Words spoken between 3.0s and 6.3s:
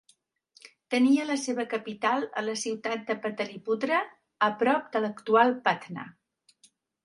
de Pataliputra, a prop de l'actual Patna.